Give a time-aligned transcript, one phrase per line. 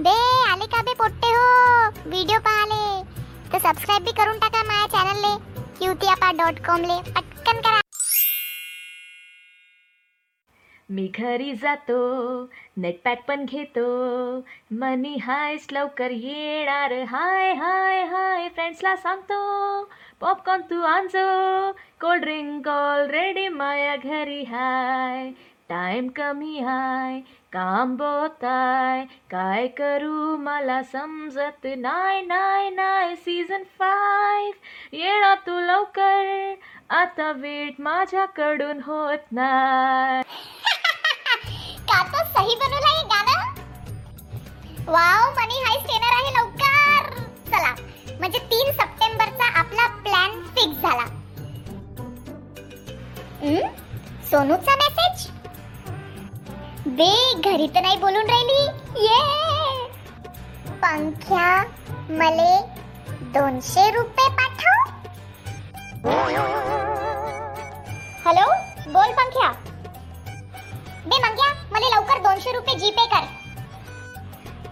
[0.00, 1.88] बे आले का बे पोट्टे हो?
[2.10, 3.02] व्हिडिओ पाहाले.
[3.52, 5.36] तर सबस्क्राईब बी करून टाका माझ्या चॅनलले
[5.78, 7.12] क्यूतियापा डॉट कॉम ले.
[7.12, 7.80] पटकन करा.
[10.90, 11.98] मी घरी जातो
[12.76, 13.86] नेटपॅक पण घेतो.
[14.72, 16.92] मनी हायस लवकर येणार.
[16.92, 19.84] हाय हाय हाय फ्रेंड्सला सांगतो.
[20.20, 21.72] पॉपकॉर्न तू आणजो.
[21.72, 25.30] कोल्ड ड्रिंक ऑलरेडी माया घरी हाय.
[25.74, 27.18] टाइम कमी हाय
[27.52, 33.16] काम बोताय काय करू मला समजत नाही नाही नाही.
[33.16, 36.54] सीझन फाईव्ह येणार तू लवकर.
[36.90, 40.22] आता वेट माझ्याकडून होत नाही.
[41.88, 43.52] का सही बनवला हे गाणं?
[44.86, 47.10] वाव मनी हाईस्ट येणार आहे लवकर.
[47.50, 47.74] चला
[48.20, 51.04] म्हणजे तीन सप्टेंबरचा आपला प्लॅन फिक्स झाला.
[54.30, 54.74] सोनूचा
[56.94, 58.66] अबे घरी तर नाही बोलून राहिली.
[59.04, 59.22] ये.
[60.82, 61.62] पंख्या
[62.10, 62.50] मले
[63.34, 64.92] दोनशे रुपये पाठव.
[68.26, 68.46] हॅलो
[68.92, 69.50] बोल पंख्या.
[71.06, 73.26] बे मंग्या मला लवकर दोनशे रुपये जीपे कर.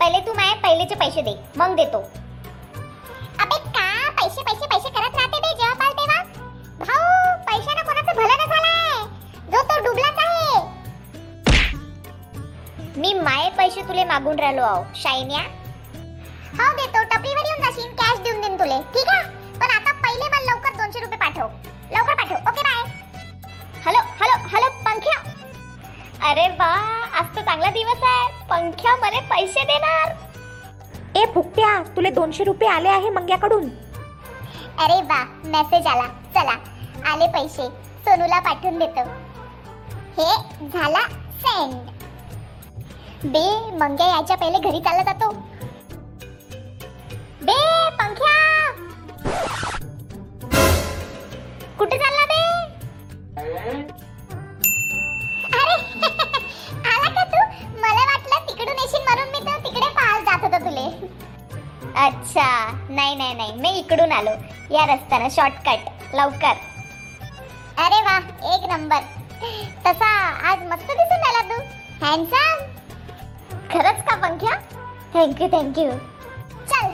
[0.00, 2.04] पहिले तू माय पहिलेचे पैसे दे मग देतो.
[14.32, 15.40] मागून राहिलो आहो शाईन्या.
[16.58, 18.78] हो देतो टपरीवर येऊन जाशील कॅश देऊन देईन तुले.
[18.94, 19.22] ठीक आहे?
[19.58, 21.48] पण आता पहिले मला लवकर दोनशे रुपये पाठव.
[21.92, 22.80] लवकर पाठव okay bye
[23.84, 25.18] hello hello hello पंख्या.
[26.30, 26.70] अरे वा
[27.18, 28.28] आज तर चांगला दिवस आहे.
[28.50, 30.14] पंख्या मला पैसे देणार.
[31.16, 33.68] ए फुकट्या तुले दोनशे रुपये आले आहे मंग्याकडून?
[34.78, 36.06] अरे वा मेसेज आला.
[36.34, 36.56] चला
[37.12, 37.68] आले पैसे.
[38.04, 39.08] सोनूला पाठवून देतो.
[40.16, 41.06] हे झाला
[41.42, 41.91] सेंड
[43.24, 43.40] बे
[43.78, 45.30] मंग्या यायच्या पहिले घरी चालला जातो.
[47.48, 47.56] बे
[47.98, 48.32] पंख्या!
[51.78, 52.40] कुठे चालला बे?
[55.52, 55.74] अरे
[56.92, 57.42] आला का तू?
[57.80, 60.86] मला वाटलं तिकडून येशील म्हणून मी तर तिकडे पाहायला जात होतो तुले.
[62.06, 62.48] अच्छा
[62.88, 64.30] नाही नाही नाही मी इकडून आलो.
[64.74, 66.54] या रस्त्यानं शॉर्टकट लवकर.
[67.84, 68.16] अरे वा
[68.54, 69.00] एक नंबर.
[69.86, 70.10] तसा
[70.50, 71.60] आज मस्त दिसून आला तू.
[72.04, 72.61] हँडसम
[75.14, 75.90] थँक्यू थँक्यू
[76.70, 76.86] चल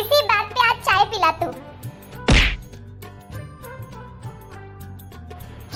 [0.00, 1.50] इसी बात पे आज चाय पिला तू.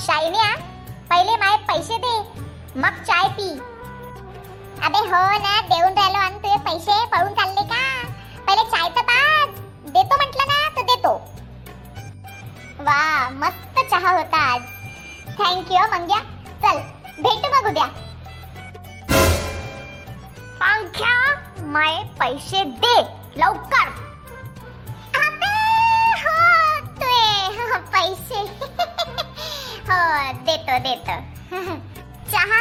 [0.05, 0.51] शाइनिया
[1.11, 2.15] पहिले माय पैसे दे
[2.81, 3.49] मग चाय पी.
[4.87, 7.83] अबे हो ना देऊन राहिलो आणि तुझे पैसे पळून चालले का?
[8.47, 9.61] पहिले चाय तर पाच.
[9.93, 11.15] देतो म्हटलं ना तर देतो.
[12.89, 12.99] वा
[13.41, 14.63] मस्त चहा होता आज.
[15.41, 16.21] Thank you Mangya.
[16.63, 16.79] चल
[17.23, 17.87] भेटू मग उद्या.
[20.79, 22.97] पंख्या माय पैसे दे
[23.37, 23.89] लवकर.
[25.21, 25.55] अबे,
[27.57, 28.41] हो, पैसे.
[29.89, 29.99] हो
[30.45, 31.17] देतो देतो.
[32.31, 32.61] चहा.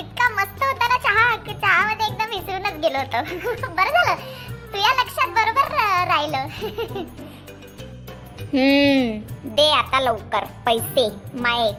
[0.00, 3.68] इतका मस्त होता ना चहा की चहामध्ये एकदम विसरूनच गेलो होतो.
[3.74, 4.14] बरं झालं.
[4.72, 5.72] तुझ्या लक्षात बरोबर
[6.08, 6.48] राहिलं.
[8.54, 9.50] हम्म.
[9.54, 11.08] दे आता लवकर पैसे
[11.40, 11.72] माये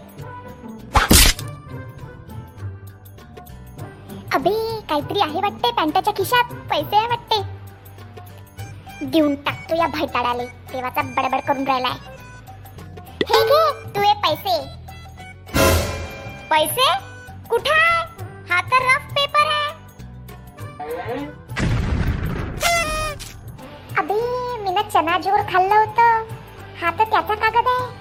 [4.35, 4.51] अबे
[4.89, 6.53] काहीतरी आहे वाटते पॅन्टाच्या खिशात.
[6.69, 7.39] पैसे आहे वाटते
[9.11, 11.97] देऊन टाकतो या भैताडाले देवाचा बडबड करून राहिलाय.
[13.29, 13.61] हे घे
[13.95, 14.57] तुझे पैसे.
[16.49, 16.89] पैसे?
[17.49, 17.99] कुठे आहे?
[18.49, 19.69] हा तर रफ पेपर आहे.
[23.99, 24.19] अबे
[24.63, 26.23] मी ना चना जोर खाल्लं होतं.
[26.81, 28.00] हा तर त्याचा कागद आहे.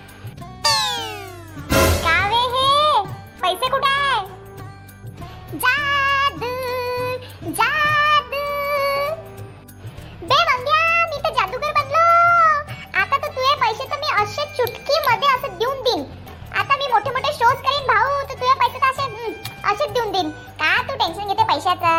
[20.61, 21.95] का तू टेन्शन घेते पैशाचं?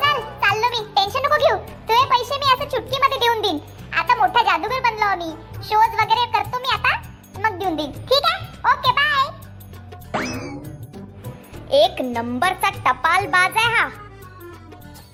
[0.00, 0.80] चल चाललो मी.
[0.96, 1.56] टेन्शन नको घेऊ.
[1.88, 3.58] तुझे पैसे मी असं चुटकीमध्ये देऊन देईन.
[3.98, 5.30] आता मोठा जादूगर बनलो मी.
[5.68, 6.92] शोज वगैरे करतो मी आता.
[7.44, 7.92] मग देऊन देईन.
[8.10, 8.38] ठीक आहे?
[8.72, 9.28] ओके बाय
[11.84, 13.88] एक नंबरचा टपाल बाज आहे हा.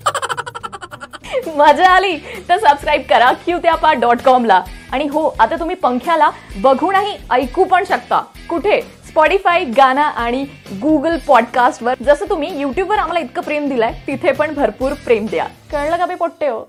[1.57, 2.17] मजा आली.
[2.49, 3.31] तर सबस्क्राईब करा.
[3.45, 4.59] क्यूत्यापा डॉट कॉमला
[4.91, 6.29] आणि हो आता तुम्ही पंख्याला
[6.61, 8.21] बघूनही ऐकू पण शकता.
[8.49, 8.81] कुठे?
[9.07, 10.45] स्पॉडीफाय गाना आणि
[10.81, 15.45] गुगल पॉडकास्टवर जसं तुम्ही युट्यूबवर आम्हाला इतकं प्रेम दिलंय तिथे पण भरपूर प्रेम द्या.
[15.71, 16.63] कळलं का बे पोट्टे हो?